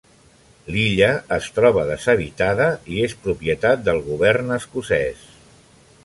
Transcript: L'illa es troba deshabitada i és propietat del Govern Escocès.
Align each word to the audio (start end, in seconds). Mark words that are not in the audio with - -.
L'illa 0.75 1.09
es 1.35 1.49
troba 1.57 1.83
deshabitada 1.89 2.67
i 2.95 3.03
és 3.09 3.15
propietat 3.27 3.83
del 3.89 4.01
Govern 4.09 4.55
Escocès. 4.59 5.29